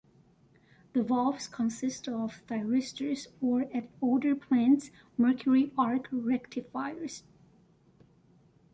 [0.93, 7.21] The valves consist of thyristors, or at older plants, mercury arc rectifiers.